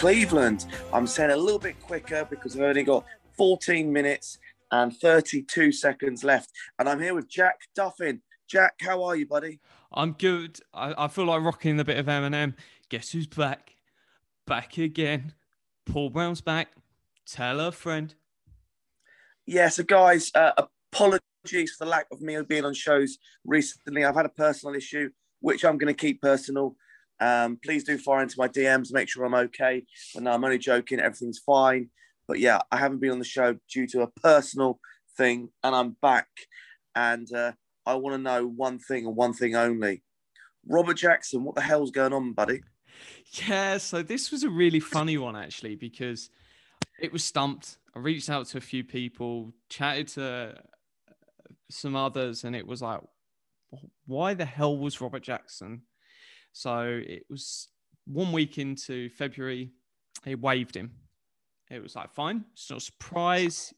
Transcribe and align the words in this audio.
Cleveland. 0.00 0.64
I'm 0.94 1.06
saying 1.06 1.30
a 1.30 1.36
little 1.36 1.58
bit 1.58 1.78
quicker 1.78 2.26
because 2.30 2.56
I've 2.56 2.62
only 2.62 2.84
got 2.84 3.04
14 3.36 3.92
minutes 3.92 4.38
and 4.72 4.96
32 4.96 5.72
seconds 5.72 6.24
left. 6.24 6.48
And 6.78 6.88
I'm 6.88 7.02
here 7.02 7.12
with 7.12 7.28
Jack 7.28 7.60
Duffin. 7.76 8.22
Jack, 8.48 8.76
how 8.80 9.04
are 9.04 9.14
you, 9.14 9.26
buddy? 9.26 9.60
I'm 9.92 10.12
good. 10.12 10.58
I, 10.72 11.04
I 11.04 11.08
feel 11.08 11.26
like 11.26 11.42
rocking 11.42 11.78
a 11.80 11.84
bit 11.84 11.98
of 11.98 12.06
Eminem. 12.06 12.54
Guess 12.88 13.12
who's 13.12 13.26
back? 13.26 13.74
Back 14.46 14.78
again. 14.78 15.34
Paul 15.84 16.08
Brown's 16.08 16.40
back. 16.40 16.68
Tell 17.26 17.60
a 17.60 17.70
friend. 17.70 18.14
Yeah, 19.44 19.68
so 19.68 19.82
guys, 19.82 20.32
uh, 20.34 20.52
apologies 20.90 21.74
for 21.76 21.84
the 21.84 21.90
lack 21.90 22.06
of 22.10 22.22
me 22.22 22.40
being 22.48 22.64
on 22.64 22.72
shows 22.72 23.18
recently. 23.44 24.06
I've 24.06 24.14
had 24.14 24.24
a 24.24 24.30
personal 24.30 24.74
issue, 24.74 25.10
which 25.40 25.62
I'm 25.62 25.76
going 25.76 25.94
to 25.94 26.00
keep 26.00 26.22
personal. 26.22 26.74
Um, 27.20 27.58
please 27.62 27.84
do 27.84 27.98
fire 27.98 28.22
into 28.22 28.36
my 28.38 28.48
DMs, 28.48 28.92
make 28.92 29.08
sure 29.08 29.24
I'm 29.24 29.34
okay. 29.34 29.84
But 30.14 30.22
no, 30.22 30.32
I'm 30.32 30.44
only 30.44 30.58
joking. 30.58 31.00
Everything's 31.00 31.38
fine. 31.38 31.90
But 32.26 32.38
yeah, 32.38 32.60
I 32.70 32.76
haven't 32.76 33.00
been 33.00 33.10
on 33.10 33.18
the 33.18 33.24
show 33.24 33.56
due 33.72 33.86
to 33.88 34.02
a 34.02 34.10
personal 34.22 34.78
thing, 35.16 35.50
and 35.62 35.74
I'm 35.74 35.96
back. 36.00 36.28
And 36.94 37.32
uh, 37.32 37.52
I 37.86 37.94
want 37.94 38.14
to 38.14 38.22
know 38.22 38.46
one 38.46 38.78
thing 38.78 39.06
and 39.06 39.16
one 39.16 39.32
thing 39.32 39.54
only. 39.54 40.02
Robert 40.66 40.96
Jackson, 40.96 41.44
what 41.44 41.54
the 41.54 41.60
hell's 41.60 41.90
going 41.90 42.12
on, 42.12 42.32
buddy? 42.32 42.62
Yeah, 43.32 43.78
so 43.78 44.02
this 44.02 44.30
was 44.30 44.42
a 44.42 44.50
really 44.50 44.80
funny 44.80 45.16
one 45.16 45.36
actually 45.36 45.74
because 45.74 46.30
it 47.00 47.12
was 47.12 47.24
stumped. 47.24 47.78
I 47.94 47.98
reached 47.98 48.30
out 48.30 48.46
to 48.46 48.58
a 48.58 48.60
few 48.60 48.84
people, 48.84 49.52
chatted 49.68 50.08
to 50.08 50.54
some 51.70 51.96
others, 51.96 52.44
and 52.44 52.54
it 52.54 52.66
was 52.66 52.82
like, 52.82 53.00
why 54.06 54.34
the 54.34 54.44
hell 54.44 54.76
was 54.76 55.00
Robert 55.00 55.22
Jackson? 55.22 55.82
So 56.52 57.00
it 57.04 57.24
was 57.30 57.68
one 58.06 58.32
week 58.32 58.58
into 58.58 59.08
February, 59.10 59.70
he 60.24 60.34
waived 60.34 60.76
him. 60.76 60.92
It 61.70 61.82
was 61.82 61.94
like, 61.94 62.12
fine, 62.12 62.44
it's 62.52 62.68
not 62.70 62.78
a 62.78 62.84
surprise. 62.84 63.72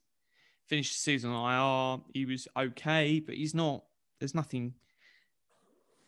Finished 0.66 0.94
the 0.94 1.00
season 1.00 1.30
on 1.30 1.98
IR. 1.98 2.04
He 2.14 2.24
was 2.24 2.48
okay, 2.56 3.20
but 3.20 3.34
he's 3.34 3.54
not, 3.54 3.84
there's 4.18 4.34
nothing 4.34 4.74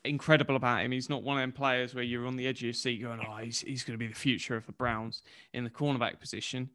incredible 0.04 0.56
about 0.56 0.82
him. 0.82 0.92
He's 0.92 1.10
not 1.10 1.22
one 1.22 1.36
of 1.36 1.42
them 1.42 1.52
players 1.52 1.94
where 1.94 2.04
you're 2.04 2.26
on 2.26 2.36
the 2.36 2.46
edge 2.46 2.58
of 2.58 2.64
your 2.64 2.72
seat 2.72 3.02
going, 3.02 3.20
oh, 3.20 3.36
he's, 3.36 3.60
he's 3.60 3.84
going 3.84 3.98
to 3.98 4.02
be 4.02 4.06
the 4.06 4.18
future 4.18 4.56
of 4.56 4.64
the 4.64 4.72
Browns 4.72 5.22
in 5.52 5.64
the 5.64 5.70
cornerback 5.70 6.20
position. 6.20 6.70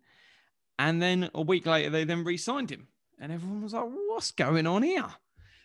And 0.78 1.02
then 1.02 1.30
a 1.34 1.42
week 1.42 1.66
later, 1.66 1.90
they 1.90 2.04
then 2.04 2.24
re 2.24 2.38
signed 2.38 2.70
him. 2.70 2.88
And 3.20 3.32
everyone 3.32 3.64
was 3.64 3.74
like, 3.74 3.90
what's 4.08 4.32
going 4.32 4.68
on 4.68 4.84
here? 4.84 5.08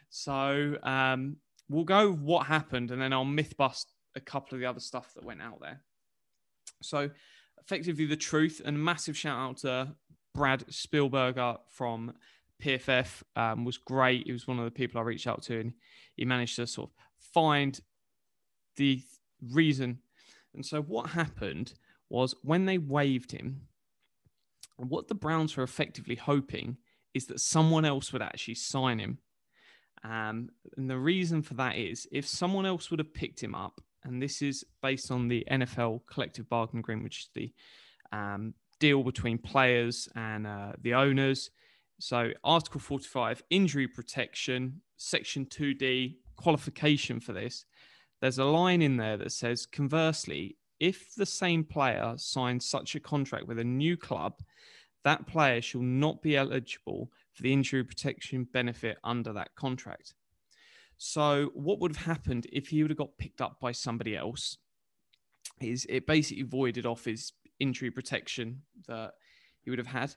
So 0.08 0.76
um, 0.82 1.36
we'll 1.68 1.84
go 1.84 2.12
what 2.12 2.46
happened 2.46 2.90
and 2.90 3.00
then 3.00 3.12
I'll 3.12 3.24
myth 3.24 3.56
bust 3.56 3.93
a 4.16 4.20
couple 4.20 4.54
of 4.54 4.60
the 4.60 4.66
other 4.66 4.80
stuff 4.80 5.12
that 5.14 5.24
went 5.24 5.42
out 5.42 5.60
there. 5.60 5.80
So, 6.82 7.10
effectively, 7.60 8.06
the 8.06 8.16
truth 8.16 8.60
and 8.64 8.82
massive 8.82 9.16
shout 9.16 9.38
out 9.38 9.56
to 9.58 9.94
Brad 10.34 10.66
Spielberger 10.68 11.58
from 11.68 12.14
PFF 12.62 13.22
um, 13.36 13.64
was 13.64 13.78
great. 13.78 14.26
He 14.26 14.32
was 14.32 14.46
one 14.46 14.58
of 14.58 14.64
the 14.64 14.70
people 14.70 15.00
I 15.00 15.04
reached 15.04 15.26
out 15.26 15.42
to, 15.44 15.60
and 15.60 15.72
he 16.16 16.24
managed 16.24 16.56
to 16.56 16.66
sort 16.66 16.90
of 16.90 16.96
find 17.32 17.80
the 18.76 19.02
reason. 19.52 19.98
And 20.54 20.64
so, 20.64 20.82
what 20.82 21.10
happened 21.10 21.74
was 22.08 22.34
when 22.42 22.66
they 22.66 22.78
waived 22.78 23.32
him, 23.32 23.62
what 24.76 25.08
the 25.08 25.14
Browns 25.14 25.56
were 25.56 25.64
effectively 25.64 26.16
hoping 26.16 26.76
is 27.14 27.26
that 27.26 27.40
someone 27.40 27.84
else 27.84 28.12
would 28.12 28.22
actually 28.22 28.56
sign 28.56 28.98
him. 28.98 29.18
Um, 30.02 30.50
and 30.76 30.90
the 30.90 30.98
reason 30.98 31.42
for 31.42 31.54
that 31.54 31.76
is 31.76 32.06
if 32.12 32.26
someone 32.26 32.66
else 32.66 32.90
would 32.90 33.00
have 33.00 33.14
picked 33.14 33.42
him 33.42 33.54
up, 33.54 33.80
and 34.04 34.22
this 34.22 34.42
is 34.42 34.64
based 34.82 35.10
on 35.10 35.28
the 35.28 35.46
NFL 35.50 36.00
collective 36.06 36.48
bargaining 36.48 36.80
agreement, 36.80 37.04
which 37.04 37.20
is 37.20 37.28
the 37.34 37.52
um, 38.12 38.54
deal 38.80 39.02
between 39.02 39.38
players 39.38 40.08
and 40.14 40.46
uh, 40.46 40.72
the 40.82 40.94
owners. 40.94 41.50
So, 42.00 42.32
Article 42.42 42.80
45, 42.80 43.42
injury 43.50 43.88
protection, 43.88 44.80
Section 44.96 45.46
2D, 45.46 46.16
qualification 46.36 47.20
for 47.20 47.32
this. 47.32 47.64
There's 48.20 48.38
a 48.38 48.44
line 48.44 48.82
in 48.82 48.96
there 48.96 49.16
that 49.16 49.32
says, 49.32 49.66
conversely, 49.66 50.56
if 50.80 51.14
the 51.14 51.26
same 51.26 51.64
player 51.64 52.14
signs 52.16 52.66
such 52.66 52.94
a 52.94 53.00
contract 53.00 53.46
with 53.46 53.58
a 53.58 53.64
new 53.64 53.96
club, 53.96 54.34
that 55.04 55.26
player 55.26 55.60
shall 55.60 55.82
not 55.82 56.22
be 56.22 56.36
eligible 56.36 57.10
for 57.32 57.42
the 57.42 57.52
injury 57.52 57.84
protection 57.84 58.44
benefit 58.52 58.98
under 59.04 59.32
that 59.32 59.54
contract. 59.54 60.14
So, 60.96 61.50
what 61.54 61.80
would 61.80 61.96
have 61.96 62.06
happened 62.06 62.46
if 62.52 62.68
he 62.68 62.82
would 62.82 62.90
have 62.90 62.98
got 62.98 63.18
picked 63.18 63.40
up 63.40 63.58
by 63.60 63.72
somebody 63.72 64.16
else? 64.16 64.58
Is 65.60 65.86
it 65.88 66.06
basically 66.06 66.44
voided 66.44 66.86
off 66.86 67.04
his 67.04 67.32
injury 67.60 67.90
protection 67.90 68.62
that 68.88 69.12
he 69.62 69.70
would 69.70 69.78
have 69.78 69.88
had? 69.88 70.14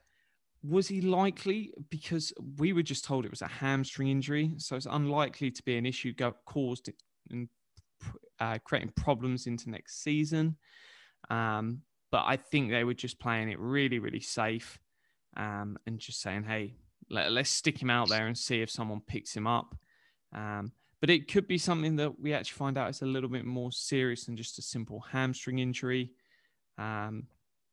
Was 0.64 0.88
he 0.88 1.02
likely? 1.02 1.72
Because 1.90 2.34
we 2.58 2.74
were 2.74 2.84
just 2.84 3.06
told 3.06 3.26
it 3.26 3.32
was 3.32 3.42
a 3.42 3.48
hamstring 3.48 4.10
injury, 4.10 4.54
so 4.58 4.76
it's 4.76 4.88
unlikely 4.90 5.52
to 5.52 5.64
be 5.64 5.78
an 5.78 5.86
issue 5.86 6.14
caused 6.46 6.90
in 7.30 7.50
uh, 8.40 8.58
creating 8.64 8.92
problems 8.96 9.48
into 9.48 9.70
next 9.70 10.04
season. 10.04 10.58
Um, 11.30 11.82
but 12.12 12.24
I 12.26 12.38
think 12.38 12.72
they 12.72 12.84
were 12.84 12.94
just 12.94 13.20
playing 13.20 13.50
it 13.50 13.60
really, 13.60 14.00
really 14.00 14.20
safe 14.20 14.80
um, 15.36 15.78
and 15.86 16.00
just 16.00 16.22
saying, 16.22 16.44
hey, 16.44 16.76
let, 17.10 17.32
us 17.32 17.50
stick 17.50 17.82
him 17.82 17.90
out 17.90 18.10
there 18.10 18.28
and 18.28 18.38
see 18.38 18.62
if 18.62 18.70
someone 18.70 19.02
picks 19.06 19.36
him 19.36 19.48
up. 19.48 19.76
Um, 20.34 20.72
but 21.00 21.10
it 21.10 21.32
could 21.32 21.48
be 21.48 21.58
something 21.58 21.96
that 21.98 22.20
we 22.20 22.34
actually 22.34 22.58
find 22.58 22.78
out 22.78 22.90
is 22.90 23.02
a 23.02 23.06
little 23.06 23.30
bit 23.30 23.46
more 23.46 23.72
serious 23.72 24.26
than 24.26 24.38
just 24.38 24.58
a 24.58 24.64
simple 24.64 25.00
hamstring 25.00 25.60
injury. 25.60 26.12
Um, 26.78 27.28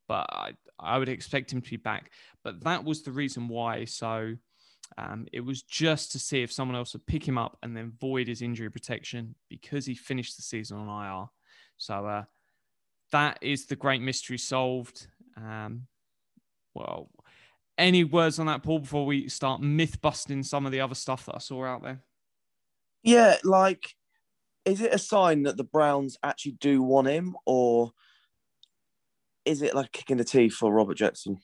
but 0.08 0.26
I, 0.30 0.52
I 0.78 0.98
would 0.98 1.08
expect 1.08 1.52
him 1.52 1.62
to 1.62 1.70
be 1.70 1.76
back. 1.76 2.10
But 2.42 2.62
that 2.64 2.84
was 2.84 3.02
the 3.02 3.12
reason 3.12 3.48
why. 3.48 3.86
So 3.86 4.34
um, 4.98 5.26
it 5.32 5.40
was 5.40 5.62
just 5.62 6.12
to 6.12 6.18
see 6.18 6.42
if 6.42 6.52
someone 6.52 6.76
else 6.76 6.92
would 6.92 7.06
pick 7.06 7.26
him 7.26 7.38
up 7.38 7.56
and 7.62 7.76
then 7.76 7.94
void 7.98 8.28
his 8.28 8.42
injury 8.42 8.70
protection 8.70 9.34
because 9.48 9.86
he 9.86 9.94
finished 9.94 10.36
the 10.36 10.42
season 10.42 10.78
on 10.78 11.06
IR. 11.06 11.26
So 11.78 12.06
uh, 12.06 12.24
that 13.12 13.38
is 13.40 13.66
the 13.66 13.76
great 13.76 14.02
mystery 14.02 14.38
solved. 14.38 15.06
Um, 15.36 15.86
well, 16.74 17.10
any 17.78 18.04
words 18.04 18.38
on 18.38 18.46
that, 18.46 18.62
Paul, 18.62 18.80
before 18.80 19.06
we 19.06 19.28
start 19.28 19.60
myth 19.60 20.00
busting 20.00 20.42
some 20.42 20.66
of 20.66 20.72
the 20.72 20.80
other 20.80 20.94
stuff 20.94 21.26
that 21.26 21.36
I 21.36 21.38
saw 21.38 21.64
out 21.64 21.82
there? 21.82 22.02
Yeah, 23.04 23.36
like, 23.44 23.94
is 24.64 24.80
it 24.80 24.94
a 24.94 24.98
sign 24.98 25.42
that 25.42 25.58
the 25.58 25.64
Browns 25.64 26.16
actually 26.22 26.56
do 26.60 26.82
want 26.82 27.06
him, 27.06 27.36
or 27.44 27.92
is 29.44 29.60
it 29.60 29.74
like 29.74 29.86
a 29.86 29.90
kick 29.90 30.10
in 30.10 30.16
the 30.16 30.24
teeth 30.24 30.54
for 30.54 30.72
Robert 30.72 30.96
Jackson? 30.96 31.38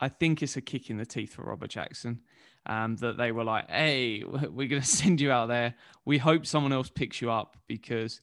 I 0.00 0.08
think 0.08 0.42
it's 0.42 0.56
a 0.56 0.60
kick 0.60 0.90
in 0.90 0.98
the 0.98 1.06
teeth 1.06 1.34
for 1.34 1.42
Robert 1.42 1.70
Jackson. 1.70 2.20
Um, 2.66 2.96
that 2.96 3.16
they 3.16 3.32
were 3.32 3.44
like, 3.44 3.70
hey, 3.70 4.22
we're 4.26 4.68
going 4.68 4.82
to 4.82 4.86
send 4.86 5.20
you 5.20 5.32
out 5.32 5.48
there. 5.48 5.74
We 6.04 6.18
hope 6.18 6.44
someone 6.44 6.72
else 6.72 6.90
picks 6.90 7.22
you 7.22 7.30
up 7.30 7.56
because 7.66 8.20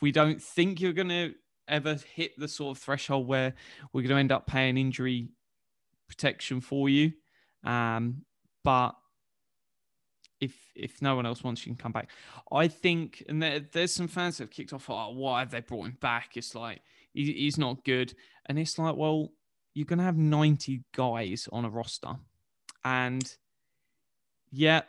we 0.00 0.10
don't 0.10 0.42
think 0.42 0.80
you're 0.80 0.92
going 0.92 1.08
to 1.08 1.34
ever 1.68 1.98
hit 2.14 2.32
the 2.38 2.48
sort 2.48 2.76
of 2.76 2.82
threshold 2.82 3.28
where 3.28 3.54
we're 3.92 4.02
going 4.02 4.10
to 4.10 4.16
end 4.16 4.32
up 4.32 4.48
paying 4.48 4.76
injury 4.76 5.28
protection 6.08 6.60
for 6.60 6.88
you. 6.88 7.12
Um, 7.64 8.22
but 8.64 8.96
if 10.40 10.54
if 10.74 11.02
no 11.02 11.16
one 11.16 11.26
else 11.26 11.42
wants, 11.42 11.66
you 11.66 11.72
can 11.72 11.82
come 11.82 11.92
back. 11.92 12.10
I 12.52 12.68
think, 12.68 13.24
and 13.28 13.42
there, 13.42 13.60
there's 13.60 13.92
some 13.92 14.08
fans 14.08 14.38
that 14.38 14.44
have 14.44 14.50
kicked 14.50 14.72
off. 14.72 14.88
Oh, 14.88 15.10
why 15.10 15.40
have 15.40 15.50
they 15.50 15.60
brought 15.60 15.86
him 15.86 15.98
back? 16.00 16.36
It's 16.36 16.54
like 16.54 16.80
he, 17.12 17.32
he's 17.32 17.58
not 17.58 17.84
good, 17.84 18.14
and 18.46 18.58
it's 18.58 18.78
like, 18.78 18.96
well, 18.96 19.32
you're 19.74 19.86
to 19.86 20.02
have 20.02 20.16
90 20.16 20.82
guys 20.94 21.48
on 21.52 21.64
a 21.64 21.70
roster, 21.70 22.16
and 22.84 23.36
yeah, 24.50 24.82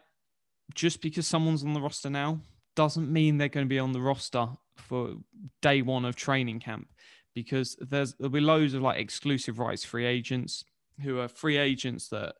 just 0.73 1.01
because 1.01 1.27
someone's 1.27 1.63
on 1.63 1.73
the 1.73 1.81
roster 1.81 2.09
now 2.09 2.39
doesn't 2.75 3.11
mean 3.11 3.37
they're 3.37 3.49
going 3.49 3.65
to 3.65 3.69
be 3.69 3.79
on 3.79 3.91
the 3.91 4.01
roster 4.01 4.47
for 4.75 5.15
day 5.61 5.81
one 5.81 6.05
of 6.05 6.15
training 6.15 6.59
camp, 6.59 6.87
because 7.33 7.75
there's 7.79 8.13
there'll 8.15 8.29
be 8.29 8.39
loads 8.39 8.73
of 8.73 8.81
like 8.81 8.99
exclusive 8.99 9.59
rights 9.59 9.83
free 9.83 10.05
agents 10.05 10.63
who 11.01 11.19
are 11.19 11.27
free 11.27 11.57
agents 11.57 12.09
that 12.09 12.35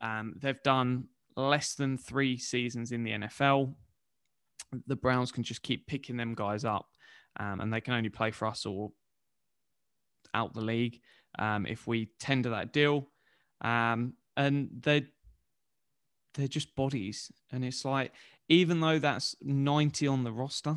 um, 0.00 0.34
they've 0.40 0.62
done 0.62 1.04
less 1.36 1.74
than 1.74 1.98
three 1.98 2.38
seasons 2.38 2.92
in 2.92 3.02
the 3.04 3.12
NFL. 3.12 3.74
the 4.86 4.96
Browns 4.96 5.30
can 5.30 5.44
just 5.44 5.62
keep 5.62 5.86
picking 5.86 6.16
them 6.16 6.34
guys 6.34 6.64
up, 6.64 6.86
um, 7.38 7.60
and 7.60 7.72
they 7.72 7.80
can 7.80 7.94
only 7.94 8.08
play 8.08 8.30
for 8.30 8.46
us 8.46 8.66
or 8.66 8.90
out 10.32 10.52
the 10.52 10.60
league 10.60 11.00
um, 11.38 11.66
if 11.66 11.86
we 11.86 12.10
tender 12.18 12.50
that 12.50 12.72
deal. 12.72 13.08
Um, 13.60 14.14
and 14.36 14.68
they 14.80 15.06
they're 16.34 16.48
just 16.48 16.74
bodies, 16.74 17.30
and 17.52 17.64
it's 17.64 17.84
like 17.84 18.12
even 18.48 18.80
though 18.80 18.98
that's 18.98 19.36
ninety 19.42 20.06
on 20.06 20.24
the 20.24 20.32
roster, 20.32 20.76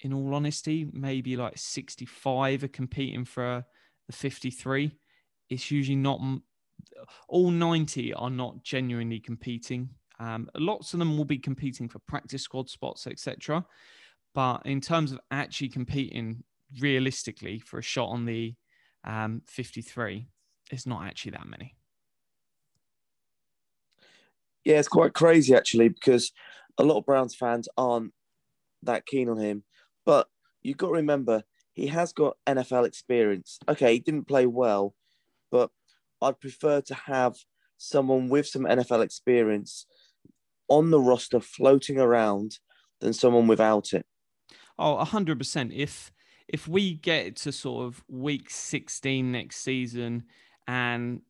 in 0.00 0.12
all 0.12 0.34
honesty, 0.34 0.88
maybe 0.92 1.36
like 1.36 1.58
sixty 1.58 2.06
five 2.06 2.64
are 2.64 2.68
competing 2.68 3.24
for 3.24 3.64
the 4.06 4.12
fifty 4.12 4.50
three. 4.50 4.92
It's 5.50 5.70
usually 5.70 5.96
not 5.96 6.20
all 7.28 7.50
ninety 7.50 8.12
are 8.14 8.30
not 8.30 8.62
genuinely 8.62 9.20
competing. 9.20 9.90
Um, 10.18 10.48
lots 10.56 10.92
of 10.92 10.98
them 10.98 11.16
will 11.16 11.24
be 11.24 11.38
competing 11.38 11.88
for 11.88 11.98
practice 12.00 12.42
squad 12.42 12.70
spots, 12.70 13.06
etc. 13.06 13.64
But 14.34 14.62
in 14.66 14.80
terms 14.80 15.12
of 15.12 15.20
actually 15.30 15.68
competing 15.68 16.42
realistically 16.80 17.58
for 17.58 17.78
a 17.78 17.82
shot 17.82 18.08
on 18.08 18.24
the 18.26 18.54
um, 19.04 19.42
53, 19.46 20.28
it's 20.70 20.86
not 20.86 21.06
actually 21.06 21.32
that 21.32 21.46
many. 21.46 21.74
Yeah, 24.64 24.78
it's 24.78 24.88
quite 24.88 25.14
crazy 25.14 25.54
actually 25.54 25.88
because 25.88 26.32
a 26.76 26.82
lot 26.82 26.98
of 26.98 27.06
Browns 27.06 27.34
fans 27.34 27.68
aren't 27.76 28.12
that 28.82 29.06
keen 29.06 29.28
on 29.28 29.38
him. 29.38 29.64
But 30.04 30.28
you've 30.62 30.76
got 30.76 30.88
to 30.88 30.94
remember 30.94 31.44
he 31.72 31.86
has 31.88 32.12
got 32.12 32.36
NFL 32.46 32.86
experience. 32.86 33.58
Okay, 33.68 33.94
he 33.94 34.00
didn't 34.00 34.28
play 34.28 34.46
well, 34.46 34.94
but 35.50 35.70
I'd 36.22 36.40
prefer 36.40 36.80
to 36.82 36.94
have 36.94 37.36
someone 37.78 38.28
with 38.28 38.46
some 38.46 38.62
NFL 38.62 39.04
experience 39.04 39.86
on 40.68 40.90
the 40.90 41.00
roster 41.00 41.40
floating 41.40 41.98
around 41.98 42.58
than 43.00 43.12
someone 43.12 43.46
without 43.46 43.92
it. 43.92 44.06
Oh, 44.78 44.96
100%. 44.96 45.72
If 45.74 46.12
if 46.48 46.68
we 46.68 46.94
get 46.94 47.36
to 47.36 47.50
sort 47.50 47.86
of 47.86 48.04
week 48.08 48.50
sixteen 48.50 49.32
next 49.32 49.56
season 49.56 50.24
and 50.68 51.20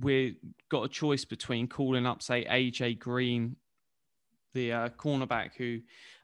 we've 0.00 0.36
got 0.70 0.84
a 0.84 0.88
choice 0.88 1.24
between 1.24 1.66
calling 1.66 2.06
up, 2.06 2.22
say, 2.22 2.44
AJ 2.44 2.98
Green, 2.98 3.56
the 4.54 4.72
uh, 4.72 4.88
cornerback 4.90 5.50
who 5.56 5.80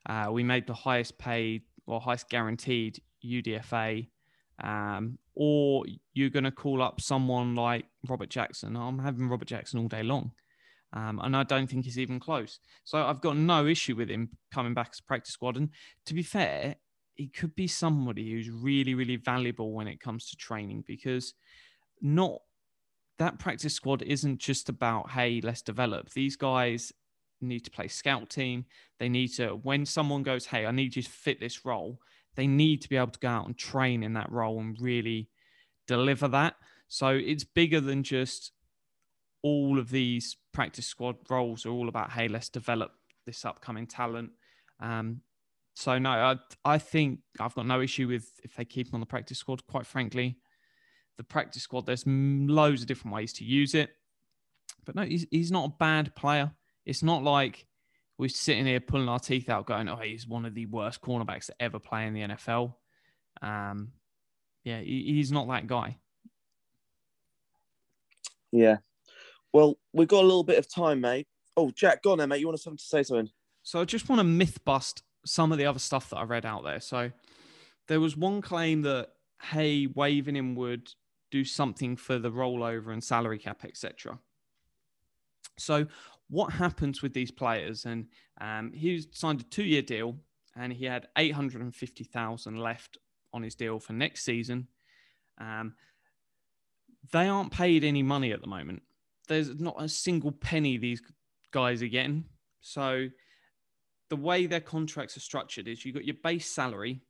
uh, 0.07 0.29
we 0.31 0.43
made 0.43 0.67
the 0.67 0.75
highest 0.75 1.19
paid 1.19 1.63
or 1.87 2.01
highest 2.01 2.29
guaranteed 2.29 3.01
UDFA, 3.25 4.09
um, 4.63 5.19
or 5.35 5.85
you're 6.15 6.31
going 6.31 6.45
to 6.45 6.51
call 6.51 6.83
up 6.83 7.01
someone 7.01 7.55
like 7.55 7.87
Robert 8.09 8.29
Jackson. 8.29 8.77
I'm 8.77 8.99
having 8.99 9.29
Robert 9.29 9.49
Jackson 9.49 9.81
all 9.81 9.89
day 9.89 10.03
long. 10.03 10.33
Um, 10.93 11.21
and 11.23 11.37
I 11.37 11.43
don't 11.43 11.69
think 11.69 11.85
he's 11.85 11.99
even 11.99 12.19
close. 12.19 12.61
So 12.85 13.05
I've 13.05 13.21
got 13.21 13.37
no 13.37 13.67
issue 13.67 13.95
with 13.95 14.09
him 14.09 14.31
coming 14.53 14.75
back 14.75 14.91
as 14.93 15.01
practice 15.01 15.35
squad. 15.35 15.57
And 15.57 15.71
to 16.07 16.15
be 16.15 16.23
fair, 16.23 16.77
he 17.15 17.29
could 17.29 17.55
be 17.55 17.67
somebody 17.67 18.31
who's 18.31 18.49
really, 18.49 18.95
really 18.95 19.17
valuable 19.17 19.73
when 19.73 19.87
it 19.87 20.01
comes 20.01 20.31
to 20.31 20.37
training 20.37 20.85
because 20.87 21.35
not 22.01 22.41
that 23.19 23.39
practice 23.39 23.75
squad 23.75 24.03
isn't 24.03 24.39
just 24.39 24.69
about, 24.69 25.11
hey, 25.11 25.41
let's 25.43 25.63
develop. 25.63 26.11
These 26.11 26.37
guys 26.37 26.93
need 27.41 27.61
to 27.61 27.71
play 27.71 27.89
scout 27.89 28.31
team. 28.31 28.65
They 28.99 29.09
need 29.09 29.29
to, 29.35 29.51
when 29.51 29.85
someone 29.85 30.23
goes, 30.23 30.47
hey, 30.47 30.65
I 30.65 30.71
need 30.71 30.97
you 30.97 31.03
to 31.03 31.11
fit 31.11 31.41
this 31.41 31.65
role, 31.65 32.01
they 32.39 32.47
need 32.47 32.81
to 32.81 32.89
be 32.89 32.97
able 32.97 33.11
to 33.11 33.19
go 33.19 33.29
out 33.29 33.47
and 33.47 33.59
train 33.59 34.05
in 34.05 34.13
that 34.13 34.31
role 34.31 34.61
and 34.61 34.81
really 34.81 35.29
deliver 35.89 36.29
that. 36.29 36.55
So 36.87 37.09
it's 37.09 37.43
bigger 37.43 37.81
than 37.81 38.05
just 38.05 38.53
all 39.43 39.77
of 39.77 39.91
these 39.91 40.37
practice 40.53 40.87
squad 40.87 41.17
roles 41.29 41.67
are 41.67 41.71
all 41.71 41.89
about, 41.89 42.13
hey, 42.13 42.29
let's 42.29 42.49
develop 42.49 42.93
this 43.27 43.45
upcoming 43.45 43.89
talent. 43.89 44.31
Um, 44.79 45.23
so 45.75 45.99
no, 45.99 46.11
I, 46.11 46.37
I 46.65 46.79
think 46.79 47.19
I've 47.41 47.57
got 47.57 47.67
no 47.67 47.81
issue 47.81 48.07
with 48.07 48.31
if 48.45 48.55
they 48.55 48.65
keep 48.65 48.87
him 48.87 48.95
on 48.95 49.01
the 49.01 49.07
practice 49.07 49.39
squad. 49.39 49.67
Quite 49.67 49.87
frankly, 49.87 50.37
the 51.17 51.25
practice 51.25 51.63
squad, 51.63 51.87
there's 51.87 52.05
loads 52.07 52.83
of 52.83 52.87
different 52.87 53.17
ways 53.17 53.33
to 53.35 53.45
use 53.45 53.75
it. 53.75 53.91
But 54.87 54.95
no, 54.95 55.03
he's, 55.03 55.27
he's 55.33 55.51
not 55.51 55.71
a 55.71 55.75
bad 55.77 56.15
player. 56.15 56.53
It's 56.87 57.03
not 57.03 57.25
like 57.25 57.67
we're 58.19 58.29
sitting 58.29 58.67
here 58.67 58.81
pulling 58.81 59.09
our 59.09 59.21
teeth 59.21 59.49
out, 59.49 59.67
going, 59.67 59.89
"Oh, 59.89 59.97
he's 59.97 60.27
one 60.27 60.45
of 60.45 60.55
the 60.55 60.67
worst 60.67 61.01
cornerbacks 61.01 61.47
to 61.47 61.55
ever 61.61 61.79
play 61.79 62.07
in 62.07 62.15
the 62.15 62.23
NFL." 62.23 62.75
Um, 63.41 63.93
yeah, 64.65 64.81
he, 64.81 65.05
he's 65.15 65.33
not 65.33 65.49
that 65.49 65.67
guy. 65.67 65.97
Yeah. 68.51 68.79
Well, 69.53 69.79
we've 69.93 70.09
got 70.09 70.23
a 70.23 70.27
little 70.27 70.45
bit 70.45 70.59
of 70.59 70.69
time, 70.69 71.01
mate. 71.01 71.29
Oh, 71.57 71.71
Jack, 71.71 72.03
go 72.03 72.13
on 72.13 72.19
there, 72.19 72.27
mate. 72.27 72.41
You 72.41 72.49
want 72.49 72.61
something 72.61 72.79
to 72.79 72.85
say 72.85 73.03
something? 73.03 73.31
So 73.63 73.81
I 73.81 73.85
just 73.85 74.09
want 74.09 74.21
to 74.21 74.25
myth 74.25 74.65
bust 74.65 75.03
some 75.25 75.53
of 75.53 75.59
the 75.59 75.67
other 75.67 75.79
stuff 75.79 76.11
that 76.11 76.17
I 76.17 76.25
read 76.25 76.45
out 76.45 76.65
there. 76.65 76.81
So 76.81 77.11
there 77.87 78.01
was 78.01 78.17
one 78.17 78.41
claim 78.41 78.83
that 78.83 79.11
hey, 79.41 79.87
waving 79.87 80.37
him 80.37 80.55
would 80.57 80.91
do 81.31 81.45
something 81.45 81.97
for 81.97 82.19
the 82.19 82.31
rollover 82.31 82.93
and 82.93 83.03
salary 83.03 83.39
cap, 83.39 83.65
etc. 83.65 84.19
So 85.59 85.87
what 86.29 86.53
happens 86.53 87.03
with 87.03 87.15
these 87.15 87.31
players? 87.31 87.85
And 87.85 88.07
um, 88.41 88.73
he 88.73 89.05
signed 89.13 89.41
a 89.41 89.45
two-year 89.45 89.83
deal, 89.83 90.17
and 90.57 90.73
he 90.73 90.85
had 90.85 91.09
eight 91.17 91.35
hundred 91.35 91.63
and 91.63 91.75
fifty 91.75 92.05
thousand 92.05 92.57
left 92.57 92.99
on 93.33 93.43
his 93.43 93.55
deal 93.55 93.79
for 93.79 93.93
next 93.93 94.25
season. 94.25 94.69
Um, 95.41 95.75
they 97.13 97.29
aren't 97.29 97.53
paid 97.53 97.85
any 97.85 98.03
money 98.03 98.33
at 98.33 98.41
the 98.41 98.47
moment. 98.49 98.83
There's 99.29 99.59
not 99.61 99.77
a 99.79 99.89
single 99.89 100.33
penny 100.33 100.77
these 100.79 101.03
guys 101.53 101.83
are 101.83 101.87
getting. 101.87 102.25
So 102.61 103.09
the 104.11 104.17
way 104.17 104.47
their 104.47 104.61
contracts 104.61 105.17
are 105.17 105.21
structured 105.21 105.69
is 105.69 105.85
you've 105.85 105.95
got 105.95 106.05
your 106.05 106.17
base 106.25 106.51
salary, 106.51 107.03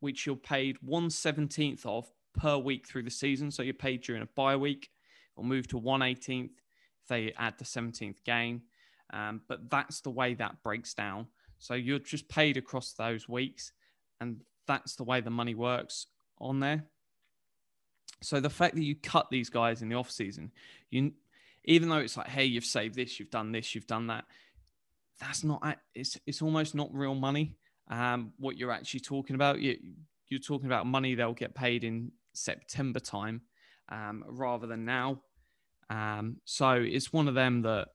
which 0.00 0.26
you're 0.26 0.36
paid 0.36 0.76
one 0.82 1.10
seventeenth 1.10 1.86
of 1.86 2.10
per 2.38 2.58
week 2.58 2.86
through 2.86 3.04
the 3.04 3.10
season. 3.10 3.50
So 3.50 3.62
you're 3.62 3.74
paid 3.74 4.02
during 4.02 4.22
a 4.22 4.28
bye 4.36 4.56
week, 4.56 4.90
or 5.36 5.44
move 5.44 5.66
to 5.68 5.78
one 5.78 6.02
eighteenth 6.02 6.59
they 7.10 7.34
add 7.36 7.58
the 7.58 7.66
seventeenth 7.66 8.24
game. 8.24 8.62
Um, 9.12 9.42
but 9.48 9.68
that's 9.68 10.00
the 10.00 10.10
way 10.10 10.34
that 10.34 10.62
breaks 10.62 10.94
down. 10.94 11.26
So 11.58 11.74
you're 11.74 11.98
just 11.98 12.28
paid 12.28 12.56
across 12.56 12.92
those 12.94 13.28
weeks, 13.28 13.72
and 14.20 14.40
that's 14.66 14.94
the 14.96 15.04
way 15.04 15.20
the 15.20 15.30
money 15.30 15.54
works 15.54 16.06
on 16.38 16.60
there. 16.60 16.84
So 18.22 18.40
the 18.40 18.50
fact 18.50 18.76
that 18.76 18.84
you 18.84 18.94
cut 18.94 19.28
these 19.30 19.50
guys 19.50 19.82
in 19.82 19.88
the 19.88 19.96
off 19.96 20.10
season, 20.10 20.52
you 20.90 21.12
even 21.64 21.88
though 21.88 21.98
it's 21.98 22.16
like, 22.16 22.28
hey, 22.28 22.44
you've 22.44 22.64
saved 22.64 22.94
this, 22.94 23.18
you've 23.18 23.30
done 23.30 23.52
this, 23.52 23.74
you've 23.74 23.86
done 23.86 24.06
that, 24.06 24.24
that's 25.18 25.44
not 25.44 25.78
it's 25.94 26.18
it's 26.26 26.42
almost 26.42 26.74
not 26.74 26.88
real 26.94 27.14
money. 27.14 27.56
Um, 27.88 28.32
what 28.38 28.56
you're 28.56 28.72
actually 28.72 29.00
talking 29.00 29.34
about, 29.34 29.60
you 29.60 29.76
you're 30.28 30.40
talking 30.40 30.66
about 30.66 30.86
money 30.86 31.14
they'll 31.14 31.34
get 31.34 31.54
paid 31.54 31.82
in 31.82 32.12
September 32.32 33.00
time, 33.00 33.42
um, 33.88 34.24
rather 34.28 34.66
than 34.66 34.84
now. 34.84 35.20
Um, 35.90 36.36
so 36.44 36.70
it's 36.70 37.12
one 37.12 37.28
of 37.28 37.34
them 37.34 37.62
that 37.62 37.88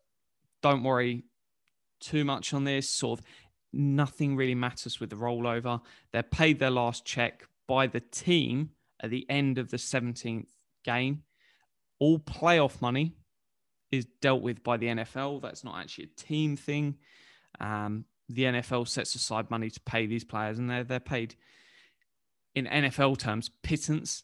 don't 0.61 0.83
worry 0.83 1.23
too 1.99 2.25
much 2.25 2.53
on 2.53 2.65
this. 2.65 2.89
Sort 2.89 3.19
of 3.19 3.25
nothing 3.73 4.35
really 4.35 4.55
matters 4.55 4.99
with 4.99 5.09
the 5.09 5.15
rollover. 5.15 5.81
They're 6.11 6.23
paid 6.23 6.59
their 6.59 6.69
last 6.69 7.05
check 7.05 7.47
by 7.67 7.87
the 7.87 8.01
team 8.01 8.71
at 9.01 9.09
the 9.09 9.25
end 9.29 9.57
of 9.57 9.71
the 9.71 9.77
17th 9.77 10.47
game. 10.83 11.23
All 11.99 12.19
playoff 12.19 12.81
money 12.81 13.15
is 13.91 14.05
dealt 14.21 14.41
with 14.41 14.63
by 14.63 14.77
the 14.77 14.87
NFL. 14.87 15.41
That's 15.41 15.63
not 15.63 15.79
actually 15.79 16.05
a 16.05 16.21
team 16.21 16.57
thing. 16.57 16.97
Um, 17.59 18.05
the 18.27 18.43
NFL 18.43 18.87
sets 18.87 19.15
aside 19.15 19.49
money 19.49 19.69
to 19.69 19.79
pay 19.81 20.05
these 20.05 20.23
players, 20.23 20.57
and 20.57 20.69
they're 20.69 20.83
they're 20.83 20.99
paid 20.99 21.35
in 22.55 22.65
NFL 22.65 23.17
terms 23.17 23.49
pittance 23.63 24.23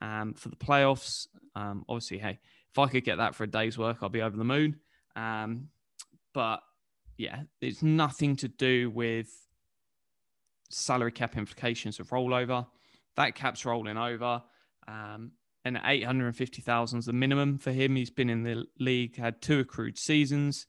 um, 0.00 0.34
for 0.34 0.48
the 0.48 0.56
playoffs. 0.56 1.26
Um, 1.54 1.84
obviously, 1.88 2.18
hey, 2.18 2.38
if 2.72 2.78
I 2.78 2.88
could 2.88 3.04
get 3.04 3.18
that 3.18 3.34
for 3.34 3.44
a 3.44 3.50
day's 3.50 3.76
work, 3.76 3.98
I'll 4.02 4.08
be 4.08 4.22
over 4.22 4.36
the 4.36 4.44
moon. 4.44 4.76
Um, 5.16 5.68
but 6.32 6.60
yeah, 7.18 7.42
it's 7.60 7.82
nothing 7.82 8.36
to 8.36 8.48
do 8.48 8.90
with 8.90 9.28
salary 10.70 11.12
cap 11.12 11.36
implications 11.36 11.98
of 11.98 12.10
rollover. 12.10 12.66
That 13.16 13.34
cap's 13.34 13.66
rolling 13.66 13.96
over. 13.96 14.42
Um, 14.86 15.32
and 15.64 15.78
850,000 15.84 16.98
is 17.00 17.06
the 17.06 17.12
minimum 17.12 17.58
for 17.58 17.72
him. 17.72 17.96
He's 17.96 18.10
been 18.10 18.30
in 18.30 18.44
the 18.44 18.64
league, 18.78 19.16
had 19.16 19.42
two 19.42 19.60
accrued 19.60 19.98
seasons. 19.98 20.66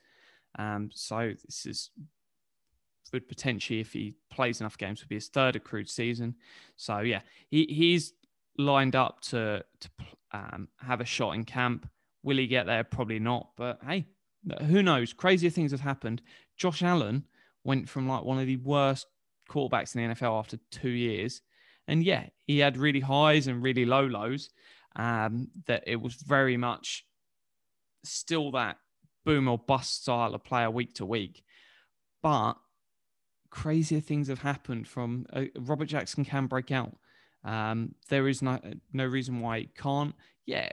Um, 0.59 0.89
so 0.91 1.33
this 1.45 1.65
is 1.65 1.91
would 3.13 3.27
potentially, 3.27 3.79
if 3.79 3.93
he 3.93 4.13
plays 4.29 4.61
enough 4.61 4.77
games, 4.77 5.01
would 5.01 5.09
be 5.09 5.15
his 5.15 5.27
third 5.27 5.55
accrued 5.55 5.89
season. 5.89 6.35
So 6.75 6.99
yeah, 6.99 7.21
he, 7.49 7.65
he's 7.65 8.13
lined 8.57 8.95
up 8.95 9.21
to 9.21 9.63
to 9.79 9.89
um, 10.33 10.67
have 10.79 11.01
a 11.01 11.05
shot 11.05 11.35
in 11.35 11.43
camp. 11.43 11.89
Will 12.23 12.37
he 12.37 12.47
get 12.47 12.65
there? 12.65 12.83
Probably 12.83 13.19
not. 13.19 13.49
But 13.57 13.79
hey, 13.85 14.05
who 14.67 14.83
knows? 14.83 15.13
Crazier 15.13 15.49
things 15.49 15.71
have 15.71 15.81
happened. 15.81 16.21
Josh 16.57 16.83
Allen 16.83 17.25
went 17.63 17.89
from 17.89 18.07
like 18.07 18.23
one 18.23 18.39
of 18.39 18.47
the 18.47 18.57
worst 18.57 19.07
quarterbacks 19.49 19.95
in 19.95 20.09
the 20.09 20.15
NFL 20.15 20.37
after 20.39 20.57
two 20.69 20.89
years, 20.89 21.41
and 21.87 22.03
yeah, 22.03 22.27
he 22.45 22.59
had 22.59 22.77
really 22.77 22.99
highs 22.99 23.47
and 23.47 23.63
really 23.63 23.85
low 23.85 24.05
lows. 24.05 24.49
Um, 24.95 25.47
that 25.67 25.83
it 25.87 26.01
was 26.01 26.15
very 26.15 26.57
much 26.57 27.05
still 28.03 28.51
that 28.51 28.77
boom 29.23 29.47
or 29.47 29.57
bust 29.57 30.01
style 30.01 30.35
of 30.35 30.43
player 30.43 30.69
week 30.69 30.93
to 30.95 31.05
week. 31.05 31.43
But 32.21 32.53
crazier 33.49 33.99
things 33.99 34.27
have 34.27 34.39
happened. 34.39 34.87
From 34.87 35.25
uh, 35.31 35.45
Robert 35.59 35.85
Jackson 35.85 36.25
can 36.25 36.47
break 36.47 36.71
out. 36.71 36.97
Um, 37.43 37.95
there 38.09 38.27
is 38.27 38.41
no 38.41 38.59
no 38.93 39.05
reason 39.05 39.39
why 39.39 39.57
it 39.57 39.75
can't. 39.75 40.13
Yeah, 40.45 40.69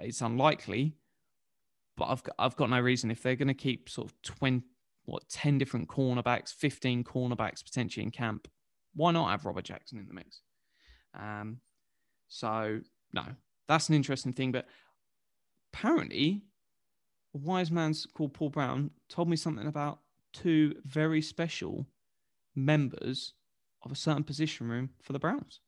it's 0.00 0.20
unlikely, 0.20 0.96
but 1.96 2.06
I've 2.06 2.22
got, 2.22 2.34
I've 2.38 2.56
got 2.56 2.70
no 2.70 2.80
reason 2.80 3.10
if 3.10 3.22
they're 3.22 3.36
going 3.36 3.48
to 3.48 3.54
keep 3.54 3.88
sort 3.88 4.10
of 4.10 4.22
twenty 4.22 4.64
what 5.04 5.28
ten 5.28 5.58
different 5.58 5.88
cornerbacks, 5.88 6.52
fifteen 6.52 7.04
cornerbacks 7.04 7.64
potentially 7.64 8.04
in 8.04 8.10
camp. 8.10 8.48
Why 8.94 9.12
not 9.12 9.30
have 9.30 9.44
Robert 9.44 9.64
Jackson 9.64 9.98
in 9.98 10.06
the 10.06 10.14
mix? 10.14 10.42
Um, 11.18 11.58
so 12.28 12.80
no, 13.12 13.24
that's 13.68 13.88
an 13.88 13.94
interesting 13.94 14.32
thing. 14.32 14.52
But 14.52 14.66
apparently, 15.72 16.42
a 17.34 17.38
wise 17.38 17.70
man 17.70 17.94
called 18.14 18.34
Paul 18.34 18.50
Brown 18.50 18.90
told 19.08 19.28
me 19.28 19.36
something 19.36 19.66
about 19.66 20.00
two 20.32 20.74
very 20.84 21.22
special 21.22 21.86
members 22.54 23.34
of 23.84 23.92
a 23.92 23.96
certain 23.96 24.24
position 24.24 24.68
room 24.68 24.90
for 25.02 25.12
the 25.12 25.18
Browns. 25.18 25.60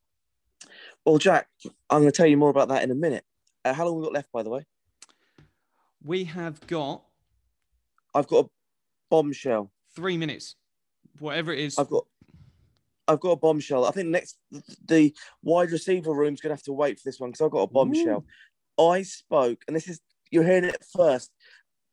Well, 1.04 1.18
Jack, 1.18 1.48
I'm 1.90 2.00
going 2.00 2.10
to 2.10 2.16
tell 2.16 2.26
you 2.26 2.36
more 2.36 2.50
about 2.50 2.68
that 2.68 2.82
in 2.82 2.90
a 2.90 2.94
minute. 2.94 3.24
Uh, 3.64 3.72
how 3.72 3.86
long 3.86 3.96
we 3.96 4.04
got 4.04 4.12
left, 4.12 4.32
by 4.32 4.42
the 4.42 4.50
way? 4.50 4.66
We 6.02 6.24
have 6.24 6.66
got 6.66 7.02
I've 8.14 8.28
got 8.28 8.46
a 8.46 8.48
bombshell. 9.10 9.70
three 9.96 10.16
minutes, 10.16 10.54
whatever 11.18 11.52
it 11.52 11.58
is. 11.58 11.78
I've 11.78 11.88
got 11.88 12.06
I've 13.08 13.20
got 13.20 13.32
a 13.32 13.36
bombshell. 13.36 13.84
I 13.84 13.90
think 13.90 14.08
next 14.08 14.38
the 14.86 15.14
wide 15.42 15.70
receiver 15.70 16.12
room's 16.12 16.40
gonna 16.40 16.54
have 16.54 16.62
to 16.64 16.72
wait 16.72 16.98
for 16.98 17.08
this 17.08 17.18
one 17.18 17.30
because 17.30 17.44
I've 17.44 17.50
got 17.50 17.62
a 17.62 17.72
bombshell. 17.72 18.24
I 18.78 19.02
spoke, 19.02 19.62
and 19.66 19.76
this 19.76 19.88
is 19.88 20.00
you're 20.30 20.44
hearing 20.44 20.64
it 20.64 20.84
first 20.96 21.30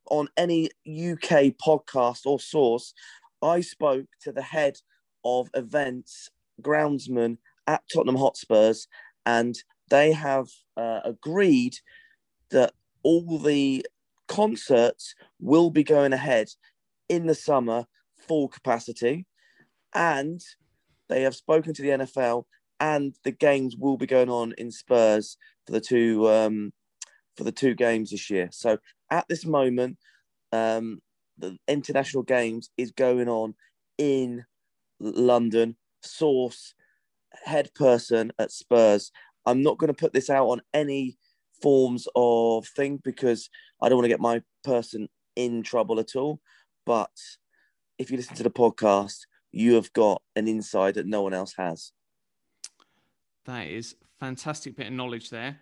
on 0.10 0.28
any 0.38 0.66
UK 0.88 1.56
podcast 1.64 2.26
or 2.26 2.40
source. 2.40 2.94
I 3.42 3.62
spoke 3.62 4.08
to 4.22 4.32
the 4.32 4.42
head 4.42 4.78
of 5.24 5.50
events 5.54 6.30
groundsman 6.62 7.38
at 7.72 7.84
Tottenham 7.92 8.18
Hotspurs, 8.18 8.88
and 9.26 9.56
they 9.90 10.12
have 10.12 10.48
uh, 10.76 11.00
agreed 11.06 11.78
that 12.50 12.74
all 13.04 13.40
the 13.40 13.86
concerts 14.28 15.16
will 15.40 15.70
be 15.70 15.84
going 15.84 16.14
ahead 16.14 16.48
in 17.10 17.28
the 17.28 17.36
summer 17.36 17.86
full 18.18 18.48
capacity 18.48 19.26
and 19.94 20.42
they 21.10 21.24
have 21.24 21.36
spoken 21.36 21.74
to 21.74 21.82
the 21.82 21.90
NFL 21.90 22.46
and 22.80 23.14
the 23.24 23.32
games 23.32 23.76
will 23.78 23.98
be 23.98 24.06
going 24.06 24.30
on 24.30 24.54
in 24.58 24.72
Spurs 24.72 25.38
for 25.66 25.74
the 25.74 25.82
two 25.82 26.30
um, 26.30 26.72
for 27.36 27.44
the 27.44 27.52
two 27.52 27.74
games 27.74 28.12
this 28.12 28.30
year. 28.30 28.50
So 28.52 28.78
at 29.10 29.28
this 29.28 29.46
moment, 29.46 29.98
um, 30.52 31.00
the 31.38 31.58
international 31.68 32.24
games 32.24 32.70
is 32.78 32.92
going 32.92 33.28
on 33.28 33.56
in 33.98 34.46
London. 35.00 35.76
Source 36.04 36.74
head 37.46 37.74
person 37.74 38.32
at 38.40 38.52
Spurs. 38.52 39.12
I'm 39.46 39.64
not 39.64 39.78
going 39.78 39.88
to 39.88 40.00
put 40.00 40.14
this 40.14 40.30
out 40.30 40.48
on 40.48 40.62
any 40.74 41.18
forms 41.62 42.08
of 42.16 42.68
thing 42.68 43.00
because 43.04 43.50
I 43.82 43.90
don't 43.90 43.98
want 43.98 44.06
to 44.06 44.10
get 44.10 44.20
my 44.20 44.42
person 44.64 45.08
in 45.36 45.64
trouble 45.64 46.00
at 46.00 46.16
all. 46.16 46.40
But 46.86 47.12
if 47.98 48.12
you 48.12 48.18
listen 48.18 48.36
to 48.38 48.44
the 48.44 48.52
podcast, 48.52 49.22
you 49.52 49.76
have 49.76 49.92
got 49.94 50.22
an 50.36 50.48
insight 50.48 50.96
that 50.96 51.08
no 51.08 51.22
one 51.22 51.34
else 51.34 51.54
has. 51.58 51.92
That 53.46 53.68
is 53.68 53.96
fantastic 54.20 54.76
bit 54.76 54.88
of 54.88 54.94
knowledge 54.94 55.30
there. 55.30 55.60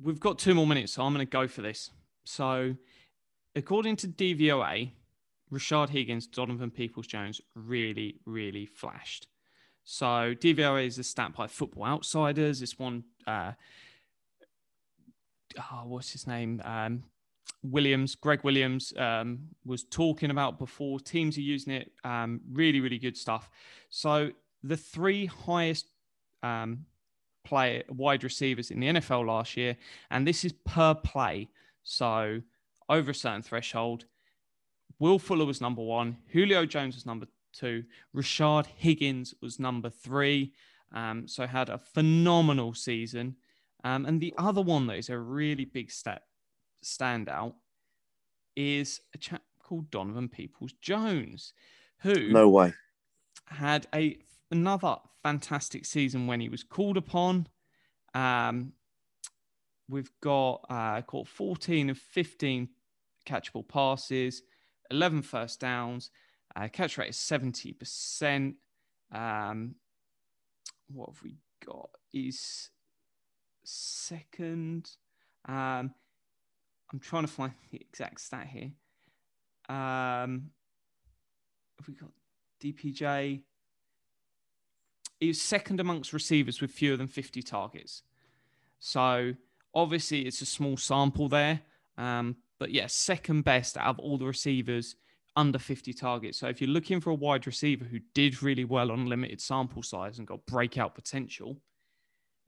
We've 0.00 0.20
got 0.20 0.38
two 0.38 0.54
more 0.54 0.66
minutes, 0.66 0.92
so 0.92 1.02
I'm 1.02 1.12
going 1.12 1.26
to 1.26 1.30
go 1.30 1.46
for 1.46 1.62
this. 1.62 1.90
So, 2.24 2.74
according 3.54 3.96
to 3.96 4.08
DVOA, 4.08 4.90
Rashard 5.52 5.90
Higgins, 5.90 6.26
Donovan 6.26 6.70
Peoples 6.70 7.06
Jones 7.06 7.40
really, 7.54 8.16
really 8.24 8.66
flashed. 8.66 9.28
So, 9.84 10.34
DVOA 10.34 10.86
is 10.86 10.98
a 10.98 11.04
stat 11.04 11.34
by 11.34 11.46
Football 11.46 11.84
Outsiders. 11.84 12.62
It's 12.62 12.78
one, 12.78 13.04
uh, 13.26 13.52
oh, 15.58 15.82
what's 15.86 16.12
his 16.12 16.26
name? 16.26 16.62
Um, 16.64 17.04
Williams, 17.62 18.14
Greg 18.14 18.42
Williams, 18.44 18.92
um, 18.96 19.48
was 19.64 19.84
talking 19.84 20.30
about 20.30 20.58
before. 20.58 21.00
Teams 21.00 21.36
are 21.36 21.42
using 21.42 21.72
it. 21.72 21.92
Um, 22.04 22.40
really, 22.52 22.80
really 22.80 22.98
good 22.98 23.16
stuff. 23.16 23.50
So 23.90 24.30
the 24.62 24.76
three 24.76 25.26
highest 25.26 25.86
um, 26.42 26.86
play 27.44 27.82
wide 27.88 28.24
receivers 28.24 28.70
in 28.70 28.80
the 28.80 28.88
NFL 28.88 29.26
last 29.26 29.56
year, 29.56 29.76
and 30.10 30.26
this 30.26 30.44
is 30.44 30.52
per 30.64 30.94
play. 30.94 31.48
So 31.82 32.42
over 32.88 33.10
a 33.10 33.14
certain 33.14 33.42
threshold. 33.42 34.04
Will 34.98 35.18
Fuller 35.18 35.44
was 35.44 35.60
number 35.60 35.82
one. 35.82 36.18
Julio 36.28 36.64
Jones 36.66 36.94
was 36.94 37.06
number 37.06 37.26
two. 37.52 37.84
Rashard 38.14 38.66
Higgins 38.66 39.34
was 39.40 39.58
number 39.58 39.90
three. 39.90 40.52
Um, 40.92 41.26
so 41.26 41.46
had 41.46 41.68
a 41.68 41.78
phenomenal 41.78 42.74
season. 42.74 43.36
Um, 43.84 44.06
and 44.06 44.20
the 44.20 44.34
other 44.38 44.60
one 44.62 44.86
that 44.88 44.98
is 44.98 45.08
a 45.08 45.18
really 45.18 45.64
big 45.64 45.90
step 45.90 46.22
standout 46.84 47.54
is 48.56 49.00
a 49.14 49.18
chap 49.18 49.42
called 49.62 49.90
Donovan 49.90 50.28
Peoples 50.28 50.72
Jones, 50.82 51.54
who 52.02 52.28
No 52.30 52.48
way. 52.48 52.74
had 53.46 53.86
a 53.94 54.18
another 54.50 54.96
fantastic 55.22 55.86
season 55.86 56.26
when 56.26 56.40
he 56.40 56.48
was 56.48 56.62
called 56.62 56.96
upon. 56.96 57.46
Um, 58.14 58.72
we've 59.88 60.10
got 60.20 60.64
uh, 60.68 61.00
caught 61.02 61.28
14 61.28 61.90
of 61.90 61.98
15 61.98 62.68
catchable 63.26 63.66
passes, 63.66 64.42
11 64.90 65.22
first 65.22 65.60
downs, 65.60 66.10
uh, 66.54 66.68
catch 66.68 66.98
rate 66.98 67.10
is 67.10 67.16
70%. 67.16 68.54
Um, 69.12 69.74
what 70.88 71.10
have 71.10 71.22
we 71.22 71.36
got? 71.64 71.90
He's 72.10 72.70
second. 73.64 74.90
Um, 75.46 75.94
I'm 76.92 77.00
trying 77.00 77.24
to 77.24 77.32
find 77.32 77.52
the 77.70 77.80
exact 77.80 78.20
stat 78.20 78.48
here. 78.48 78.72
Um, 79.68 80.50
have 81.78 81.88
we 81.88 81.94
got 81.94 82.10
DPJ? 82.62 83.40
He 85.20 85.28
was 85.28 85.40
second 85.40 85.80
amongst 85.80 86.12
receivers 86.12 86.60
with 86.60 86.70
fewer 86.70 86.96
than 86.96 87.06
50 87.06 87.42
targets. 87.42 88.02
So 88.80 89.34
obviously 89.74 90.22
it's 90.22 90.42
a 90.42 90.46
small 90.46 90.76
sample 90.76 91.28
there. 91.28 91.60
Um, 91.96 92.36
but 92.58 92.70
yeah, 92.72 92.86
second 92.88 93.42
best 93.42 93.76
out 93.76 93.86
of 93.86 93.98
all 93.98 94.18
the 94.18 94.26
receivers 94.26 94.96
under 95.36 95.58
50 95.58 95.92
targets. 95.92 96.38
So 96.38 96.48
if 96.48 96.60
you're 96.60 96.70
looking 96.70 97.00
for 97.00 97.10
a 97.10 97.14
wide 97.14 97.46
receiver 97.46 97.84
who 97.84 97.98
did 98.14 98.42
really 98.42 98.64
well 98.64 98.90
on 98.90 99.06
limited 99.06 99.40
sample 99.40 99.82
size 99.82 100.18
and 100.18 100.26
got 100.26 100.44
breakout 100.46 100.94
potential, 100.94 101.58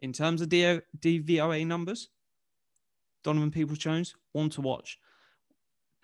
in 0.00 0.12
terms 0.12 0.42
of 0.42 0.48
D- 0.48 0.80
DVOA 0.98 1.66
numbers, 1.66 2.10
Donovan 3.22 3.50
Peoples 3.50 3.78
Jones, 3.78 4.14
one 4.32 4.50
to 4.50 4.60
watch. 4.60 4.98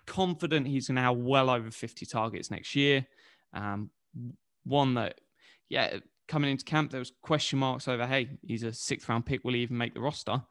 Confident 0.07 0.67
he's 0.67 0.87
have 0.87 1.17
well 1.17 1.49
over 1.49 1.69
50 1.69 2.05
targets 2.07 2.49
next 2.49 2.75
year. 2.75 3.05
Um, 3.53 3.91
one 4.63 4.95
that, 4.95 5.21
yeah, 5.69 5.99
coming 6.27 6.49
into 6.49 6.65
camp, 6.65 6.91
there 6.91 6.99
was 6.99 7.11
question 7.21 7.59
marks 7.59 7.87
over, 7.87 8.07
hey, 8.07 8.29
he's 8.41 8.63
a 8.63 8.73
sixth 8.73 9.07
round 9.07 9.25
pick. 9.25 9.43
Will 9.43 9.53
he 9.53 9.61
even 9.61 9.77
make 9.77 9.93
the 9.93 10.01
roster? 10.01 10.41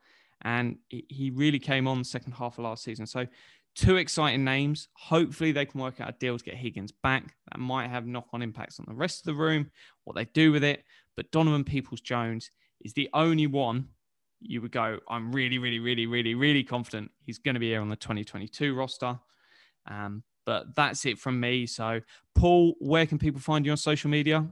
And 0.43 0.79
he 0.89 1.31
really 1.35 1.59
came 1.59 1.87
on 1.87 1.99
the 1.99 2.05
second 2.05 2.33
half 2.33 2.57
of 2.59 2.65
last 2.65 2.83
season. 2.85 3.07
So, 3.07 3.27
two 3.75 3.97
exciting 3.97 4.45
names. 4.45 4.89
Hopefully, 4.95 5.53
they 5.53 5.67
can 5.67 5.81
work 5.81 6.01
out 6.01 6.11
a 6.11 6.19
deal 6.19 6.39
to 6.39 6.45
get 6.45 6.55
Higgins 6.55 6.93
back. 6.93 7.35
That 7.51 7.59
might 7.59 7.89
have 7.89 8.07
knock 8.07 8.29
on 8.33 8.43
impacts 8.43 8.79
on 8.79 8.87
the 8.89 8.95
rest 8.95 9.21
of 9.21 9.25
the 9.27 9.41
room, 9.41 9.71
what 10.05 10.17
they 10.17 10.27
do 10.27 10.53
with 10.53 10.65
it. 10.65 10.85
But 11.17 11.31
Donovan 11.31 11.65
Peoples 11.65 12.01
Jones 12.01 12.51
is 12.83 12.93
the 12.95 13.09
only 13.13 13.47
one 13.47 13.89
you 14.41 14.63
would 14.63 14.73
go, 14.73 14.99
I'm 15.09 15.33
really, 15.33 15.59
really, 15.59 15.79
really, 15.79 16.07
really, 16.07 16.35
really 16.35 16.65
confident 16.65 17.11
he's 17.25 17.39
going 17.39 17.55
to 17.55 17.61
be 17.61 17.69
here 17.69 17.81
on 17.81 17.89
the 17.89 17.97
2022 17.97 18.75
roster. 18.75 19.19
Um, 19.87 20.23
but 20.47 20.75
that's 20.75 21.05
it 21.07 21.19
from 21.19 21.39
me. 21.39 21.67
So, 21.67 22.01
Paul, 22.35 22.75
where 22.81 23.07
can 23.07 23.19
people 23.19 23.41
find 23.41 23.65
you 23.65 23.73
on 23.73 23.77
social 23.77 24.11
media? 24.11 24.47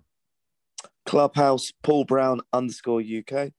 Clubhouse 1.06 1.72
Paul 1.82 2.04
Brown 2.04 2.40
underscore 2.52 3.00
UK. 3.00 3.52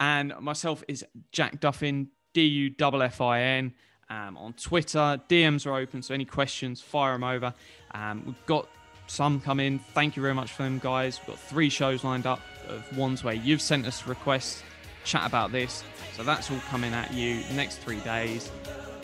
And 0.00 0.32
myself 0.40 0.82
is 0.88 1.04
Jack 1.30 1.60
Duffin, 1.60 2.08
D 2.34 2.42
U 2.42 2.74
F 2.80 2.94
F 2.94 3.20
I 3.20 3.42
N. 3.42 3.74
Um, 4.12 4.36
on 4.36 4.52
Twitter, 4.52 5.18
DMs 5.28 5.66
are 5.66 5.74
open, 5.74 6.02
so 6.02 6.12
any 6.12 6.26
questions, 6.26 6.82
fire 6.82 7.12
them 7.12 7.24
over. 7.24 7.54
Um, 7.94 8.22
we've 8.26 8.46
got 8.46 8.68
some 9.06 9.40
come 9.40 9.58
in. 9.58 9.78
Thank 9.78 10.16
you 10.16 10.22
very 10.22 10.34
much 10.34 10.52
for 10.52 10.64
them, 10.64 10.78
guys. 10.82 11.18
We've 11.20 11.28
got 11.28 11.38
three 11.38 11.70
shows 11.70 12.04
lined 12.04 12.26
up 12.26 12.40
of 12.68 12.96
ones 12.96 13.24
where 13.24 13.34
you've 13.34 13.62
sent 13.62 13.86
us 13.86 14.06
requests, 14.06 14.62
chat 15.04 15.26
about 15.26 15.50
this. 15.50 15.82
So 16.14 16.22
that's 16.22 16.50
all 16.50 16.60
coming 16.68 16.92
at 16.92 17.14
you 17.14 17.42
next 17.54 17.76
three 17.76 18.00
days, 18.00 18.50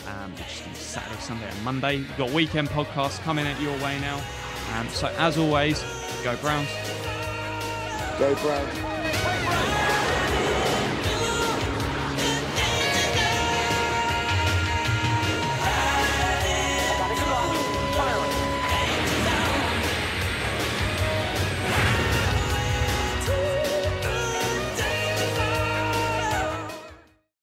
um, 0.06 0.30
which 0.32 0.62
is 0.70 0.76
Saturday, 0.76 1.20
Sunday, 1.20 1.48
and 1.48 1.64
Monday. 1.64 1.96
We've 1.98 2.16
got 2.18 2.30
weekend 2.30 2.68
podcasts 2.68 3.18
coming 3.20 3.46
at 3.46 3.58
your 3.62 3.72
way 3.78 3.98
now. 4.00 4.22
Um, 4.74 4.88
so 4.88 5.08
as 5.16 5.38
always, 5.38 5.82
go 6.22 6.36
Browns. 6.36 6.68
Go 8.18 8.34
Browns. 8.34 9.77